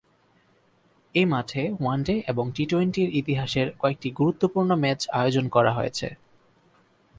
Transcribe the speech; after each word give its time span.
এ 1.15 1.23
মাঠে 1.25 1.63
ওয়ানডে 1.79 2.15
এবং 2.27 2.45
টি-টোয়েন্টির 2.55 3.09
ইতিহাসের 3.13 3.67
কয়েকটি 3.79 4.09
গুরুত্বপূর্ণ 4.11 4.69
ম্যাচ 4.75 5.01
আয়োজন 5.11 5.45
করা 5.49 5.71
হয়েছে। 5.73 6.07